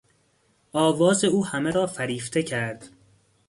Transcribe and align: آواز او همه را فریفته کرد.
آواز 0.73 1.23
او 1.23 1.45
همه 1.45 1.71
را 1.71 1.87
فریفته 1.87 2.43
کرد. 2.43 2.89